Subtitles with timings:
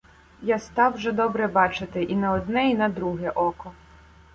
[0.41, 3.71] Я став вже добре бачити і на одне, і на друге око.